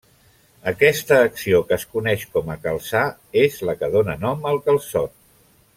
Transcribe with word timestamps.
Aquesta 0.69 1.19
acció, 1.25 1.59
que 1.71 1.77
es 1.81 1.85
coneix 1.97 2.25
com 2.37 2.49
a 2.53 2.57
calçar, 2.65 3.05
és 3.45 3.61
la 3.71 3.79
que 3.83 3.91
dóna 3.99 4.17
nom 4.27 4.49
al 4.55 4.63
calçot. 4.71 5.15